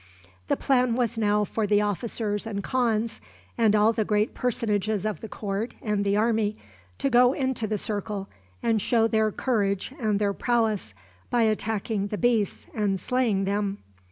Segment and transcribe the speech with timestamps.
[0.47, 3.21] The plan was now for the officers and khans,
[3.55, 6.55] and all the great personages of the court and the army,
[6.97, 8.27] to go into the circle,
[8.63, 10.95] and show their courage and their prowess
[11.29, 13.77] by attacking the beasts and slaying them.